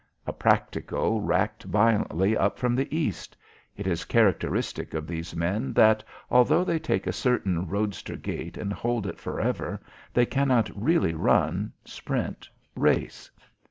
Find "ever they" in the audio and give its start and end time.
9.39-10.25